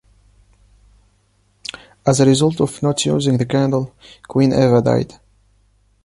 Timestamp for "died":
4.81-5.13